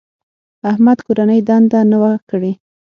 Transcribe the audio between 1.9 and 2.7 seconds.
نه وه کړې.